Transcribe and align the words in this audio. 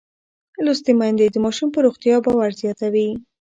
لوستې 0.65 0.91
میندې 0.99 1.25
د 1.31 1.37
ماشوم 1.45 1.69
پر 1.73 1.81
روغتیا 1.85 2.15
باور 2.25 2.49
زیاتوي. 2.61 3.09